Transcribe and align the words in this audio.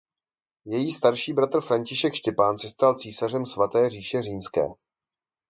Její 0.65 0.91
starší 0.91 1.33
bratr 1.33 1.61
František 1.61 2.13
Štěpán 2.13 2.57
se 2.57 2.69
stal 2.69 2.95
císařem 2.95 3.45
Svaté 3.45 3.89
říše 3.89 4.21
římské. 4.21 4.67